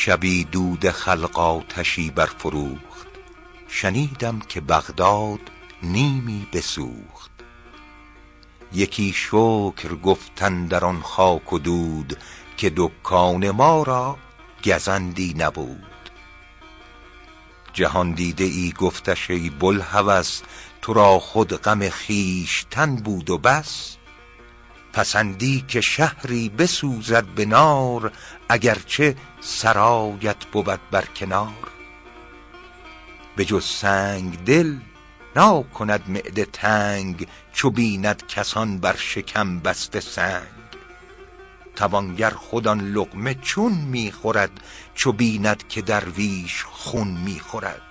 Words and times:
شبی 0.00 0.44
دود 0.44 0.90
خلق 0.90 1.38
آتشی 1.38 2.10
برفروخت. 2.10 3.06
شنیدم 3.68 4.38
که 4.38 4.60
بغداد 4.60 5.40
نیمی 5.82 6.46
بسوخت. 6.52 7.30
یکی 8.72 9.12
شکر 9.12 9.94
گفت 10.02 10.42
اندر 10.42 10.84
آن 10.84 11.02
خاک 11.02 11.52
و 11.52 11.58
دود 11.58 12.18
که 12.56 12.72
دکان 12.76 13.50
ما 13.50 13.82
را 13.82 14.18
گزندی 14.64 15.34
نبود. 15.38 16.10
جهاندیده 17.72 18.44
ای 18.44 18.72
گفتش 18.78 19.30
ای 19.30 19.50
بوالهوس 19.50 20.40
تو 20.82 20.92
را 20.92 21.18
خود 21.18 21.62
غم 21.62 21.88
خویشتن 21.88 22.96
بود 22.96 23.30
و 23.30 23.38
بس. 23.38 23.97
پسندی 24.98 25.64
که 25.68 25.80
شهری 25.80 26.48
بسوزد 26.48 27.24
به 27.24 27.44
نار 27.44 28.12
اگرچه 28.48 29.16
سرایت 29.40 30.44
بود 30.52 30.80
بر 30.90 31.04
کنار. 31.04 31.70
به 33.36 33.44
جز 33.44 33.64
سنگ 33.64 34.44
دل 34.44 34.76
ناکند 35.36 36.10
معده 36.10 36.44
تنگ 36.44 37.26
چو 37.52 37.70
بیند 37.70 38.26
کسان 38.26 38.78
بر 38.78 38.96
شکم 38.96 39.60
بسته 39.60 40.00
سنگ. 40.00 40.68
توانگر 41.76 42.30
خود 42.30 42.68
آن 42.68 42.80
لقمه 42.80 43.34
چون 43.34 43.72
می 43.72 44.12
خورد 44.12 44.60
چو 44.94 45.12
بیند 45.12 45.68
که 45.68 45.82
درویش 45.82 46.64
خون 46.64 47.08
می 47.08 47.40
خورد 47.40 47.87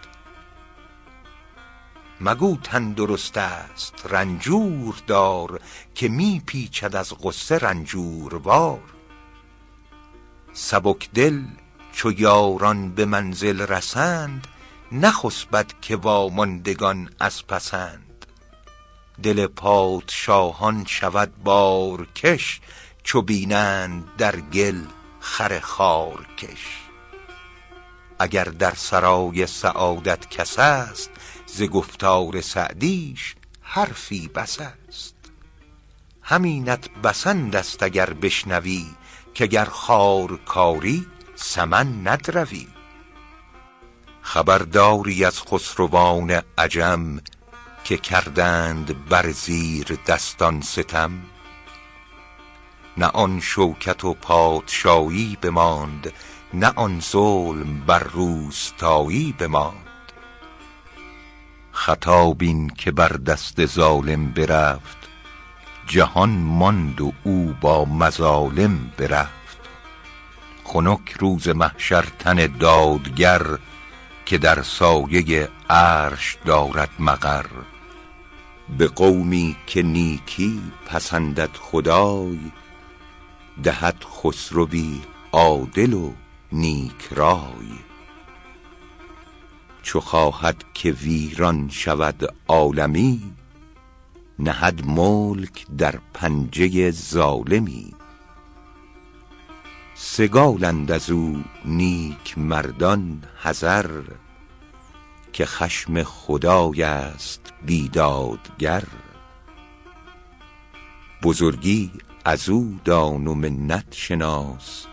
مگو 2.22 2.58
تندرست 2.64 3.38
است 3.38 3.94
رنجور 4.10 4.96
دار 5.08 5.62
که 5.96 6.08
می 6.08 6.42
پیچد 6.46 6.96
از 6.96 7.14
غصه 7.22 7.58
رنجوروار 7.58 8.80
سبک 10.54 11.10
دل 11.12 11.44
چو 11.92 12.12
یاران 12.12 12.92
به 12.92 13.06
منزل 13.06 13.62
رسند 13.62 14.48
نخسبد 14.92 15.74
که 15.82 15.96
واماندگان 15.96 17.10
از 17.20 17.48
پسند. 17.48 18.26
دل 19.24 19.48
پادشاهان 19.48 20.86
شود 20.86 21.44
بارکش 21.44 22.62
چو 23.04 23.22
بینند 23.22 24.06
در 24.18 24.36
گل 24.40 24.82
خر 25.20 25.60
خارکش. 25.60 26.87
اگر 28.20 28.44
در 28.44 28.74
سرای 28.76 29.48
سعادت 29.48 30.30
کس 30.30 30.60
است 30.60 31.10
ز 31.46 31.64
گفتار 31.64 32.42
سعدیش 32.42 33.36
حرفی 33.62 34.28
بس 34.28 34.58
است. 34.62 35.16
همینت 36.22 36.90
بسند 36.90 37.56
است 37.56 37.84
اگر 37.84 38.14
بشنوی 38.14 38.86
که 39.34 39.48
گر 39.48 39.66
خار 39.66 40.38
کاری 40.38 41.08
سمن 41.36 42.08
ندروی. 42.08 42.68
خبر 44.22 44.58
داری 44.58 45.26
از 45.26 45.42
خسروان 45.42 46.42
عجم 46.58 47.20
که 47.84 47.98
کردند 47.98 49.06
بر 49.06 49.32
زیر 49.32 50.00
دستان 50.08 50.62
ستم. 50.62 51.22
نه 52.98 53.06
آن 53.06 53.40
شوکت 53.40 54.06
و 54.06 54.14
پادشایی 54.14 55.38
بماند 55.42 56.14
نه 56.54 56.68
آن 56.76 57.00
ظلم 57.00 57.80
بر 57.88 58.00
روستایی 58.00 59.36
بماند. 59.40 60.12
خطا 61.72 62.32
بین 62.32 62.70
که 62.70 62.92
بر 62.92 63.08
دست 63.08 63.66
ظالم 63.66 64.32
برفت 64.32 64.98
جهان 65.88 66.30
ماند 66.30 67.02
و 67.02 67.14
او 67.24 67.56
با 67.62 67.86
مظالم 67.86 68.92
برفت. 68.98 69.58
خنک 70.64 71.12
روز 71.20 71.48
محشر 71.48 72.06
تن 72.20 72.48
دادگر 72.48 73.42
که 74.26 74.38
در 74.38 74.62
سایه 74.62 75.50
عرش 75.70 76.38
دارد 76.46 76.90
مقر. 77.00 77.46
به 78.78 78.88
قومی 78.88 79.56
که 79.68 79.82
نیکی 79.82 80.62
پسندد 80.86 81.50
خدای 81.62 82.40
دهد 83.64 84.04
خسروی 84.04 85.02
عادل 85.32 85.94
و 85.94 86.14
نیک 86.52 87.08
رای. 87.12 87.68
چو 89.84 90.00
خواهد 90.00 90.64
که 90.74 90.92
ویران 90.92 91.70
شود 91.70 92.36
عالمی 92.48 93.34
نهد 94.40 94.86
ملک 94.86 95.66
در 95.78 96.00
پنجه 96.14 96.92
ظالمی. 96.92 97.94
سگالند 99.96 100.92
از 100.92 101.10
او 101.10 101.44
نیک 101.66 102.38
مردان 102.38 103.24
حذر 103.44 104.02
که 105.34 105.46
خشم 105.46 106.04
خدای 106.04 106.84
است 106.84 107.54
بیدادگر. 107.66 108.84
بزرگی 111.24 111.92
از 112.26 112.50
او 112.50 112.80
دان 112.86 113.28
و 113.28 113.34
منت 113.34 113.86
شناس 113.92 114.86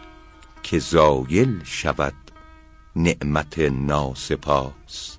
که 0.65 0.79
زایل 0.79 1.65
شود 1.65 2.15
نعمت 2.97 3.59
ناسپاس. 3.59 5.19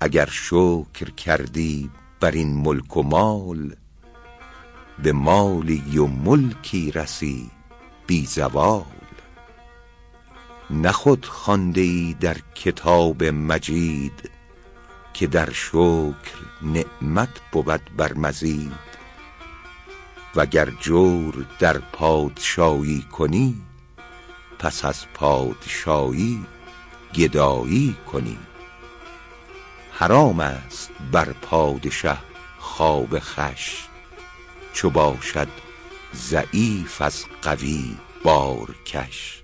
اگر 0.00 0.26
شکر 0.26 1.10
کردی 1.16 1.90
بر 2.20 2.30
این 2.30 2.54
ملک 2.54 2.96
و 2.96 3.02
مال 3.02 3.76
به 5.02 5.12
مالی 5.12 5.98
و 5.98 6.06
ملکی 6.06 6.92
رسی 6.92 7.50
بی 8.06 8.26
زوال. 8.26 8.84
نه 10.70 10.92
خود 10.92 11.26
خوانده 11.26 11.80
ای 11.80 12.16
در 12.20 12.36
کتاب 12.54 13.24
مجید 13.24 14.30
که 15.14 15.26
در 15.26 15.50
شکر 15.50 16.38
نعمت 16.62 17.40
بود 17.52 17.90
بر 17.96 18.12
مزید. 18.12 18.72
وگر 20.36 20.70
جور 20.70 21.46
در 21.58 21.78
پادشایی 21.78 23.02
کنی 23.02 23.62
پس 24.62 24.84
از 24.84 25.06
پادشایی 25.14 26.46
گدایی 27.14 27.96
کنی. 28.12 28.38
حرام 29.92 30.40
است 30.40 30.90
بر 31.12 31.32
پادشه 31.32 32.16
خواب 32.58 33.18
خوش. 33.18 33.86
چو 34.72 34.90
باشد 34.90 35.48
ضعیف 36.14 37.02
از 37.02 37.24
قوی 37.42 37.96
بارکش. 38.24 39.42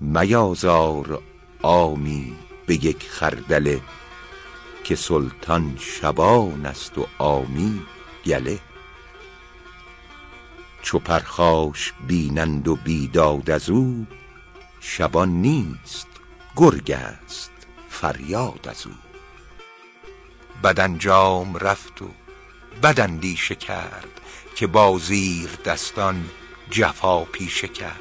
میازار 0.00 1.22
عامی 1.62 2.36
به 2.66 2.84
یک 2.84 3.08
خردله 3.08 3.80
که 4.84 4.96
سلطان 4.96 5.76
شبان 5.80 6.66
است 6.66 6.98
و 6.98 7.06
عامی 7.18 7.82
گله. 8.24 8.58
چو 10.82 10.98
پرخاش 10.98 11.92
بینند 12.06 12.68
و 12.68 12.76
بیداد 12.76 13.50
از 13.50 13.70
او 13.70 14.06
شبان 14.80 15.28
نیست 15.28 16.08
گرگ 16.56 16.90
است 16.90 17.50
فریاد 17.88 18.68
از 18.70 18.86
او. 18.86 18.92
بد 20.62 20.80
انجام 20.80 21.56
رفت 21.56 22.02
و 22.02 22.08
بد 22.82 23.00
اندیشه 23.00 23.54
کرد 23.54 24.20
که 24.54 24.66
با 24.66 24.98
زیردستان 24.98 26.28
جفا 26.70 27.24
پیشه 27.24 27.68
کرد. 27.68 28.00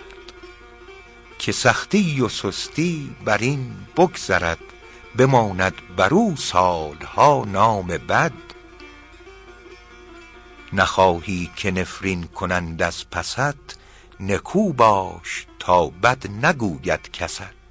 که 1.39 1.51
سختی 1.51 2.21
و 2.21 2.29
سستی 2.29 3.15
بر 3.25 3.37
این 3.37 3.75
بگذرد 3.97 4.59
بماند 5.17 5.73
بر 5.97 6.13
او 6.13 6.35
سالها 6.35 7.45
نام 7.47 7.87
بد 7.87 8.31
نخواهی 10.75 11.49
که 11.55 11.71
نفرین 11.71 12.23
کنند 12.23 12.81
از 12.81 13.09
پست 13.09 13.79
نکو 14.19 14.73
باش 14.73 15.47
تا 15.59 15.87
بد 15.87 16.27
نگوید 16.45 17.11
کست. 17.11 17.64